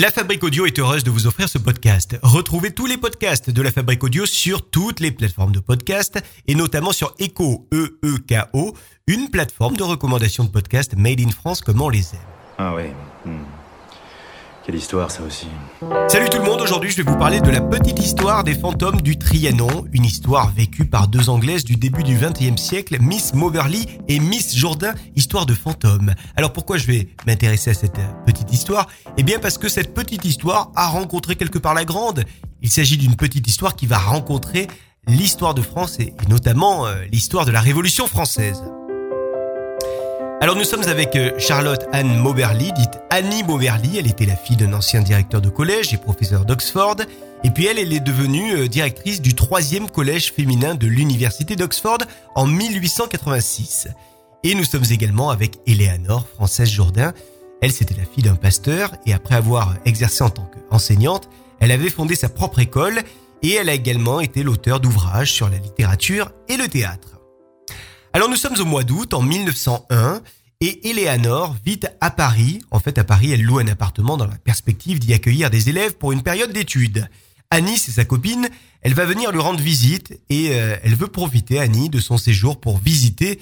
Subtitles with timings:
[0.00, 2.16] La Fabrique Audio est heureuse de vous offrir ce podcast.
[2.22, 6.54] Retrouvez tous les podcasts de la Fabrique Audio sur toutes les plateformes de podcast et
[6.54, 8.74] notamment sur Echo, E-E-K-O,
[9.06, 12.20] une plateforme de recommandation de podcasts made in France comme on les aime.
[12.56, 12.74] Ah
[13.26, 13.30] hmm.
[14.64, 15.46] Quelle histoire ça aussi.
[16.08, 19.00] Salut tout le monde, aujourd'hui je vais vous parler de la petite histoire des fantômes
[19.00, 23.86] du Trianon, une histoire vécue par deux Anglaises du début du XXe siècle, Miss Moberly
[24.08, 26.14] et Miss Jourdain, histoire de fantômes.
[26.36, 28.86] Alors pourquoi je vais m'intéresser à cette petite histoire?
[29.16, 32.24] Eh bien parce que cette petite histoire a rencontré quelque part la grande.
[32.60, 34.66] Il s'agit d'une petite histoire qui va rencontrer
[35.08, 38.62] l'histoire de France et et notamment euh, l'histoire de la Révolution française.
[40.42, 43.98] Alors nous sommes avec euh, Charlotte Anne Moberly, dite Annie Moberly.
[43.98, 46.96] Elle était la fille d'un ancien directeur de collège et professeur d'Oxford.
[47.44, 51.98] Et puis elle, est devenue euh, directrice du troisième collège féminin de l'université d'Oxford
[52.34, 53.88] en 1886.
[54.42, 57.12] Et nous sommes également avec Eleanor, Française Jourdain.
[57.60, 61.28] Elle, c'était la fille d'un pasteur et après avoir exercé en tant qu'enseignante,
[61.58, 63.02] elle avait fondé sa propre école
[63.42, 67.19] et elle a également été l'auteur d'ouvrages sur la littérature et le théâtre.
[68.12, 70.20] Alors nous sommes au mois d'août en 1901
[70.60, 72.60] et Eleanor vit à Paris.
[72.72, 75.96] En fait, à Paris, elle loue un appartement dans la perspective d'y accueillir des élèves
[75.96, 77.08] pour une période d'études.
[77.50, 78.48] Annie, c'est sa copine,
[78.82, 82.60] elle va venir lui rendre visite et euh, elle veut profiter, Annie, de son séjour
[82.60, 83.40] pour visiter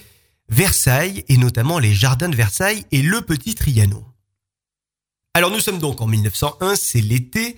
[0.51, 4.05] Versailles et notamment les jardins de Versailles et le petit Trianon.
[5.33, 7.57] Alors nous sommes donc en 1901, c'est l'été,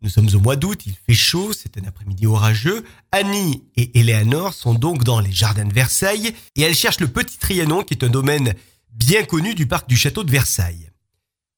[0.00, 2.84] nous sommes au mois d'août, il fait chaud, c'est un après-midi orageux.
[3.10, 7.36] Annie et Eleanor sont donc dans les jardins de Versailles et elles cherchent le petit
[7.36, 8.54] Trianon qui est un domaine
[8.92, 10.90] bien connu du parc du château de Versailles.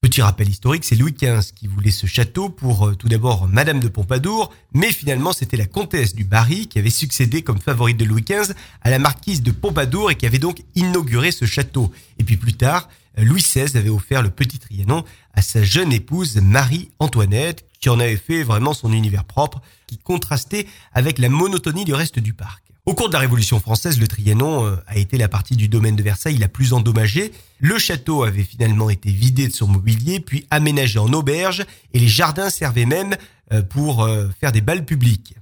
[0.01, 3.81] Petit rappel historique, c'est Louis XV qui voulait ce château pour euh, tout d'abord Madame
[3.81, 8.07] de Pompadour, mais finalement c'était la comtesse du Barry qui avait succédé comme favorite de
[8.07, 11.93] Louis XV à la marquise de Pompadour et qui avait donc inauguré ce château.
[12.19, 15.93] Et puis plus tard, euh, Louis XVI avait offert le petit Trianon à sa jeune
[15.93, 21.85] épouse Marie-Antoinette, qui en avait fait vraiment son univers propre, qui contrastait avec la monotonie
[21.85, 22.63] du reste du parc.
[22.87, 25.97] Au cours de la Révolution française, le Trianon euh, a été la partie du domaine
[25.97, 27.33] de Versailles la plus endommagée.
[27.59, 32.09] Le château avait finalement été vidé de son mobilier, puis aménagé en auberge, et les
[32.09, 33.17] jardins servaient même
[33.53, 35.35] euh, pour euh, faire des balles publiques.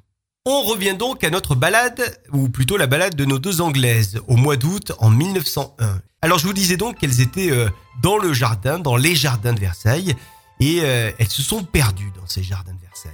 [0.46, 4.36] On revient donc à notre balade, ou plutôt la balade de nos deux Anglaises, au
[4.36, 6.00] mois d'août en 1901.
[6.22, 7.52] Alors je vous disais donc qu'elles étaient
[8.02, 10.16] dans le jardin, dans les jardins de Versailles,
[10.60, 13.12] et euh, elles se sont perdues dans ces jardins de Versailles.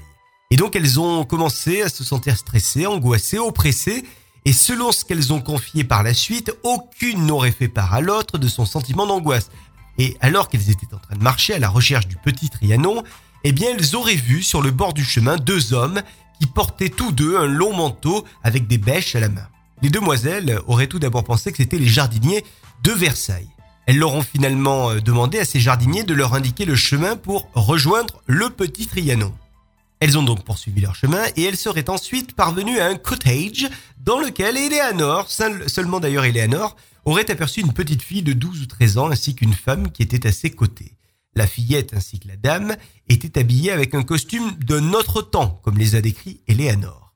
[0.50, 4.05] Et donc elles ont commencé à se sentir stressées, angoissées, oppressées,
[4.44, 8.37] et selon ce qu'elles ont confié par la suite, aucune n'aurait fait part à l'autre
[8.37, 9.50] de son sentiment d'angoisse.
[9.97, 13.03] Et alors qu'elles étaient en train de marcher à la recherche du petit Trianon,
[13.44, 16.03] eh bien elles auraient vu sur le bord du chemin deux hommes
[16.41, 19.47] qui portaient tous deux un long manteau avec des bêches à la main.
[19.82, 22.44] Les demoiselles auraient tout d'abord pensé que c'étaient les jardiniers
[22.82, 23.54] de Versailles.
[23.87, 27.49] Elles leur ont finalement euh, demandé à ces jardiniers de leur indiquer le chemin pour
[27.55, 29.34] rejoindre le petit Trianon.
[30.00, 33.69] Elles ont donc poursuivi leur chemin et elles seraient ensuite parvenues à un cottage
[33.99, 38.67] dans lequel Eleanor, seul- seulement d'ailleurs Eleanor, aurait aperçu une petite fille de 12 ou
[38.67, 40.93] 13 ans ainsi qu'une femme qui était à ses côtés.
[41.34, 42.77] La fillette ainsi que la dame
[43.09, 47.15] étaient habillées avec un costume d'un autre temps, comme les a décrits Eleanor.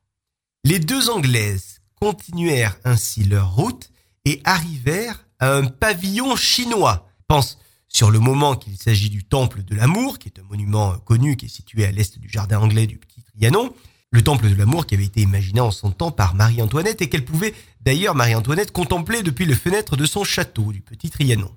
[0.63, 3.89] Les deux Anglaises continuèrent ainsi leur route
[4.25, 7.07] et arrivèrent un pavillon chinois.
[7.27, 7.57] Pense
[7.87, 11.45] sur le moment qu'il s'agit du temple de l'amour, qui est un monument connu qui
[11.45, 13.73] est situé à l'est du jardin anglais du Petit Trianon.
[14.11, 17.25] Le temple de l'amour qui avait été imaginé en son temps par Marie-Antoinette et qu'elle
[17.25, 21.51] pouvait d'ailleurs Marie-Antoinette contempler depuis les fenêtres de son château du Petit Trianon.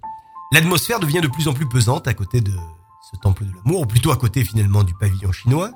[0.53, 3.87] L'atmosphère devient de plus en plus pesante à côté de ce temple de l'amour, ou
[3.87, 5.73] plutôt à côté finalement du pavillon chinois.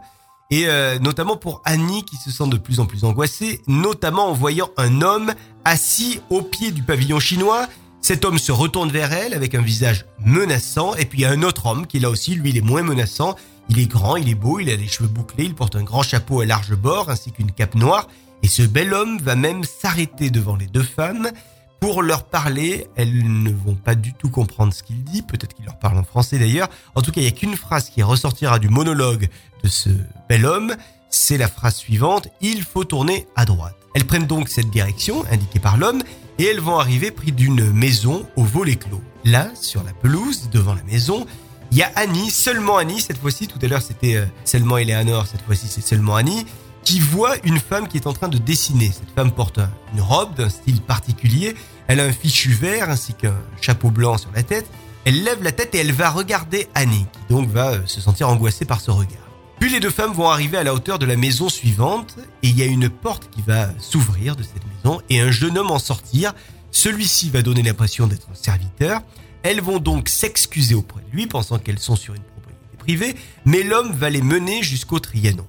[0.51, 4.33] Et euh, notamment pour Annie qui se sent de plus en plus angoissée, notamment en
[4.33, 5.35] voyant un homme
[5.65, 7.67] assis au pied du pavillon chinois.
[8.07, 11.31] Cet homme se retourne vers elle avec un visage menaçant, et puis il y a
[11.33, 13.35] un autre homme qui là aussi, lui, il est moins menaçant.
[13.69, 16.05] Il est grand, il est beau, il a les cheveux bouclés, il porte un grand
[16.05, 18.07] chapeau à large bord ainsi qu'une cape noire.
[18.45, 21.33] Et ce bel homme va même s'arrêter devant les deux femmes
[21.81, 22.87] pour leur parler.
[22.95, 26.05] Elles ne vont pas du tout comprendre ce qu'il dit, peut-être qu'il leur parle en
[26.05, 26.69] français d'ailleurs.
[26.95, 29.29] En tout cas, il n'y a qu'une phrase qui ressortira du monologue
[29.65, 29.89] de ce
[30.29, 30.77] bel homme.
[31.11, 33.75] C'est la phrase suivante, il faut tourner à droite.
[33.97, 36.05] Elles prennent donc cette direction indiquée par l'homme
[36.39, 39.03] et elles vont arriver près d'une maison au volet clos.
[39.25, 41.27] Là, sur la pelouse, devant la maison,
[41.73, 43.49] il y a Annie, seulement Annie cette fois-ci.
[43.49, 46.47] Tout à l'heure c'était euh, seulement Eleanor, cette fois-ci c'est seulement Annie,
[46.85, 48.93] qui voit une femme qui est en train de dessiner.
[48.93, 51.57] Cette femme porte un- une robe d'un style particulier.
[51.89, 54.67] Elle a un fichu vert ainsi qu'un chapeau blanc sur la tête.
[55.05, 58.29] Elle lève la tête et elle va regarder Annie, qui donc va euh, se sentir
[58.29, 59.26] angoissée par ce regard.
[59.61, 62.59] Puis les deux femmes vont arriver à la hauteur de la maison suivante et il
[62.59, 65.79] y a une porte qui va s'ouvrir de cette maison et un jeune homme en
[65.79, 66.35] sortir.
[66.71, 69.01] Celui-ci va donner l'impression d'être un serviteur.
[69.43, 73.63] Elles vont donc s'excuser auprès de lui pensant qu'elles sont sur une propriété privée, mais
[73.63, 75.47] l'homme va les mener jusqu'au Trianon.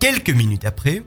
[0.00, 1.02] Quelques minutes après,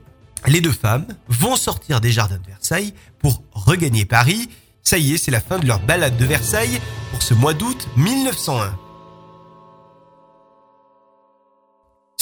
[0.46, 4.48] les deux femmes vont sortir des jardins de Versailles pour regagner Paris.
[4.82, 6.80] Ça y est, c'est la fin de leur balade de Versailles
[7.10, 8.83] pour ce mois d'août 1901.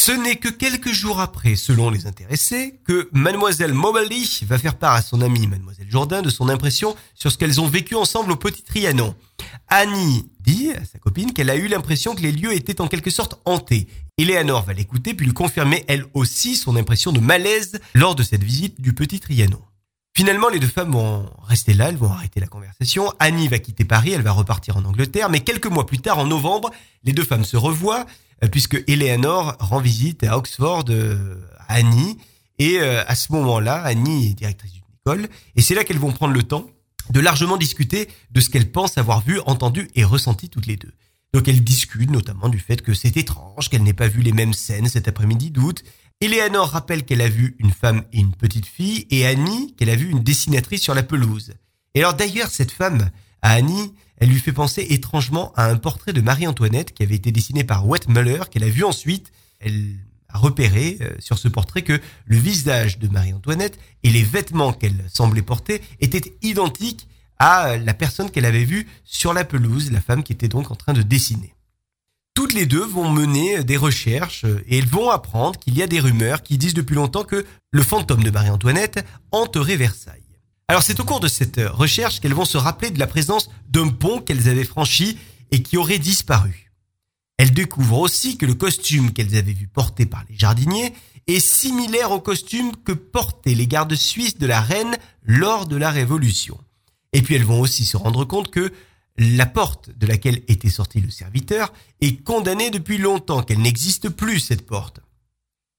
[0.04, 4.94] Ce n'est que quelques jours après, selon les intéressés, que mademoiselle Mobley va faire part
[4.94, 8.36] à son amie mademoiselle Jourdain de son impression sur ce qu'elles ont vécu ensemble au
[8.36, 9.14] Petit Trianon.
[9.68, 13.10] Annie dit à sa copine qu'elle a eu l'impression que les lieux étaient en quelque
[13.10, 13.86] sorte hantés.
[14.18, 18.42] Eleanor va l'écouter puis lui confirmer elle aussi son impression de malaise lors de cette
[18.42, 19.62] visite du Petit Trianon.
[20.14, 23.12] Finalement, les deux femmes vont rester là, elles vont arrêter la conversation.
[23.18, 26.26] Annie va quitter Paris, elle va repartir en Angleterre, mais quelques mois plus tard, en
[26.26, 26.70] novembre,
[27.04, 28.06] les deux femmes se revoient
[28.44, 32.18] euh, puisque Eleanor rend visite à Oxford euh, à Annie.
[32.58, 35.28] Et euh, à ce moment-là, Annie est directrice d'une école.
[35.56, 36.66] Et c'est là qu'elles vont prendre le temps
[37.10, 40.92] de largement discuter de ce qu'elles pensent avoir vu, entendu et ressenti toutes les deux.
[41.32, 44.52] Donc elles discutent notamment du fait que c'est étrange qu'elle n'ait pas vu les mêmes
[44.52, 45.82] scènes cet après-midi d'août.
[46.22, 49.96] Eleanor rappelle qu'elle a vu une femme et une petite fille, et Annie qu'elle a
[49.96, 51.54] vu une dessinatrice sur la pelouse.
[51.94, 53.10] Et alors d'ailleurs, cette femme,
[53.42, 57.32] à Annie, elle lui fait penser étrangement à un portrait de Marie-Antoinette qui avait été
[57.32, 59.32] dessiné par Muller, qu'elle a vu ensuite.
[59.58, 59.96] Elle
[60.28, 65.04] a repéré euh, sur ce portrait que le visage de Marie-Antoinette et les vêtements qu'elle
[65.12, 67.08] semblait porter étaient identiques
[67.40, 70.76] à la personne qu'elle avait vue sur la pelouse, la femme qui était donc en
[70.76, 71.52] train de dessiner.
[72.34, 76.00] Toutes les deux vont mener des recherches et elles vont apprendre qu'il y a des
[76.00, 80.22] rumeurs qui disent depuis longtemps que le fantôme de Marie-Antoinette hanterait Versailles.
[80.66, 83.88] Alors c'est au cours de cette recherche qu'elles vont se rappeler de la présence d'un
[83.88, 85.18] pont qu'elles avaient franchi
[85.50, 86.72] et qui aurait disparu.
[87.36, 90.94] Elles découvrent aussi que le costume qu'elles avaient vu porter par les jardiniers
[91.26, 95.90] est similaire au costume que portaient les gardes suisses de la reine lors de la
[95.90, 96.58] Révolution.
[97.12, 98.72] Et puis elles vont aussi se rendre compte que
[99.16, 104.40] la porte de laquelle était sorti le serviteur est condamnée depuis longtemps, qu'elle n'existe plus
[104.40, 105.00] cette porte.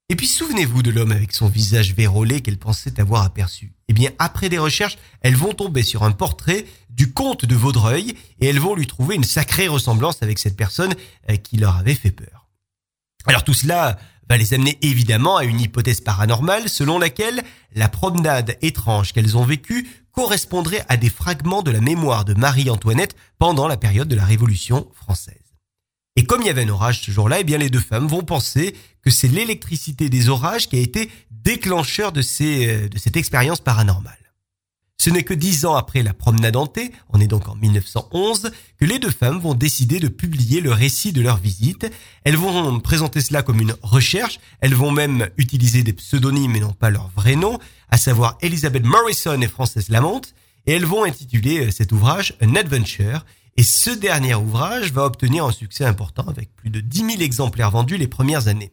[0.09, 3.73] Et puis souvenez-vous de l'homme avec son visage vérolé qu'elle pensait avoir aperçu.
[3.87, 8.15] Eh bien, après des recherches, elles vont tomber sur un portrait du comte de Vaudreuil
[8.39, 10.93] et elles vont lui trouver une sacrée ressemblance avec cette personne
[11.29, 12.47] euh, qui leur avait fait peur.
[13.25, 13.97] Alors tout cela
[14.29, 17.43] va les amener évidemment à une hypothèse paranormale selon laquelle
[17.73, 23.15] la promenade étrange qu'elles ont vécue correspondrait à des fragments de la mémoire de Marie-Antoinette
[23.39, 25.35] pendant la période de la Révolution française.
[26.15, 28.23] Et comme il y avait un orage ce jour-là, eh bien les deux femmes vont
[28.23, 33.59] penser que c'est l'électricité des orages qui a été déclencheur de, euh, de cette expérience
[33.59, 34.22] paranormale.
[35.03, 38.85] Ce n'est que dix ans après la promenade hantée, on est donc en 1911, que
[38.85, 41.91] les deux femmes vont décider de publier le récit de leur visite.
[42.23, 46.71] Elles vont présenter cela comme une recherche, elles vont même utiliser des pseudonymes et non
[46.71, 47.59] pas leur vrai nom,
[47.89, 50.21] à savoir Elizabeth Morrison et Frances Lamont,
[50.67, 53.25] et elles vont intituler euh, cet ouvrage An Adventure,
[53.57, 57.71] et ce dernier ouvrage va obtenir un succès important avec plus de 10 000 exemplaires
[57.71, 58.71] vendus les premières années.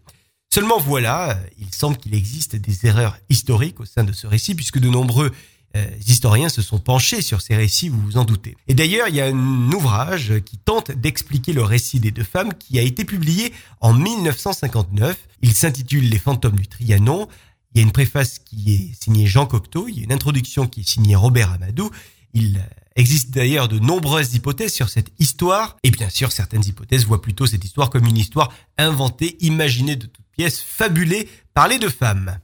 [0.55, 4.79] Seulement voilà, il semble qu'il existe des erreurs historiques au sein de ce récit puisque
[4.79, 5.32] de nombreux
[5.76, 8.56] euh, historiens se sont penchés sur ces récits, vous vous en doutez.
[8.67, 12.55] Et d'ailleurs, il y a un ouvrage qui tente d'expliquer le récit des deux femmes
[12.58, 15.17] qui a été publié en 1959.
[15.43, 17.28] Il s'intitule Les fantômes du Trianon.
[17.72, 20.67] Il y a une préface qui est signée Jean Cocteau, il y a une introduction
[20.67, 21.90] qui est signée Robert Amadou.
[22.34, 22.61] Il
[22.96, 27.46] existe d'ailleurs de nombreuses hypothèses sur cette histoire, et bien sûr certaines hypothèses voient plutôt
[27.46, 32.39] cette histoire comme une histoire inventée, imaginée de toutes pièces, fabulée par les deux femmes.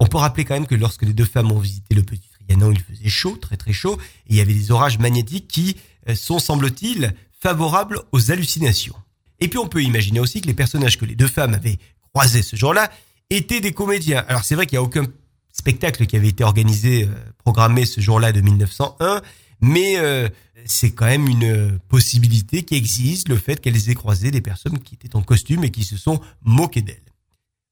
[0.00, 2.72] On peut rappeler quand même que lorsque les deux femmes ont visité le petit Trianon,
[2.72, 5.76] il faisait chaud, très très chaud, et il y avait des orages magnétiques qui
[6.08, 8.94] euh, sont, semble-t-il, favorables aux hallucinations.
[9.40, 11.78] Et puis on peut imaginer aussi que les personnages que les deux femmes avaient
[12.12, 12.90] croisés ce jour-là
[13.30, 14.24] étaient des comédiens.
[14.28, 15.06] Alors c'est vrai qu'il n'y a aucun
[15.52, 19.20] spectacle qui avait été organisé, euh, programmé ce jour-là de 1901,
[19.60, 20.28] mais euh,
[20.64, 24.94] c'est quand même une possibilité qui existe, le fait qu'elles aient croisé des personnes qui
[24.94, 27.07] étaient en costume et qui se sont moquées d'elles.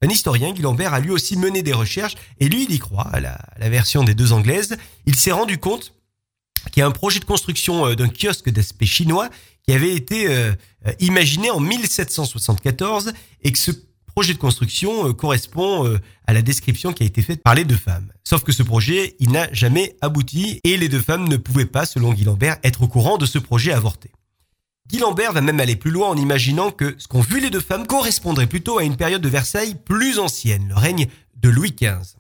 [0.02, 3.20] Un historien, Guy a lui aussi mené des recherches, et lui, il y croit, à
[3.20, 4.76] la, version des deux anglaises.
[5.06, 5.94] Il s'est rendu compte
[6.70, 9.30] qu'il y a un projet de construction euh, d'un kiosque d'aspect chinois
[9.66, 10.52] qui avait été euh,
[11.00, 13.12] imaginé en 1774
[13.42, 13.72] et que ce
[14.16, 17.64] projet de construction euh, correspond euh, à la description qui a été faite par les
[17.64, 18.10] deux femmes.
[18.24, 21.84] Sauf que ce projet, il n'a jamais abouti et les deux femmes ne pouvaient pas,
[21.84, 22.24] selon Guy
[22.62, 24.10] être au courant de ce projet avorté.
[24.88, 27.60] Guy Lambert va même aller plus loin en imaginant que ce qu'ont vu les deux
[27.60, 32.16] femmes correspondrait plutôt à une période de Versailles plus ancienne, le règne de Louis XV.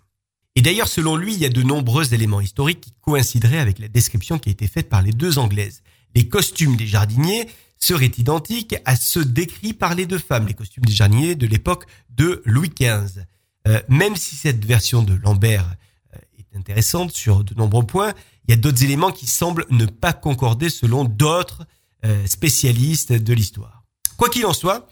[0.56, 3.88] Et d'ailleurs, selon lui, il y a de nombreux éléments historiques qui coïncideraient avec la
[3.88, 5.82] description qui a été faite par les deux Anglaises.
[6.14, 7.46] Les costumes des jardiniers,
[7.78, 11.86] serait identique à ceux décrits par les deux femmes, les costumes des jardiniers de l'époque
[12.10, 13.24] de Louis XV.
[13.68, 15.74] Euh, même si cette version de Lambert
[16.14, 18.14] euh, est intéressante sur de nombreux points,
[18.46, 21.66] il y a d'autres éléments qui semblent ne pas concorder selon d'autres
[22.04, 23.82] euh, spécialistes de l'histoire.
[24.16, 24.88] Quoi qu'il en soit,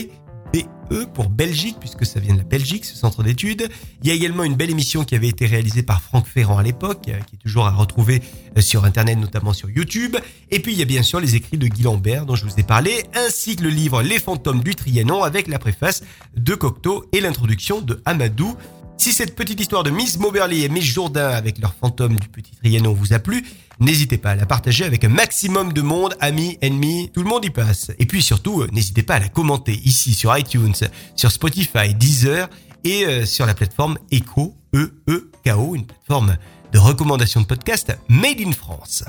[0.92, 3.70] BE pour Belgique, puisque ça vient de la Belgique, ce centre d'études.
[4.04, 6.64] Il y a également une belle émission qui avait été réalisée par Franck Ferrand à
[6.64, 8.22] l'époque, euh, qui est toujours à retrouver
[8.58, 10.18] euh, sur Internet, notamment sur YouTube.
[10.50, 12.60] Et puis il y a bien sûr les écrits de Guy Lambert, dont je vous
[12.60, 16.04] ai parlé, ainsi que le livre Les fantômes du Trianon, avec la préface
[16.36, 18.56] de Cocteau et l'introduction de Amadou.
[19.02, 22.52] Si cette petite histoire de Miss Moberly et Miss Jourdain avec leur fantôme du petit
[22.56, 23.44] Trianon vous a plu,
[23.80, 27.44] n'hésitez pas à la partager avec un maximum de monde, amis, ennemis, tout le monde
[27.44, 27.90] y passe.
[27.98, 30.76] Et puis surtout, euh, n'hésitez pas à la commenter ici sur iTunes,
[31.16, 32.48] sur Spotify, Deezer
[32.84, 36.38] et euh, sur la plateforme Echo, E-E-K-O, une plateforme
[36.72, 39.04] de recommandation de podcast made in France.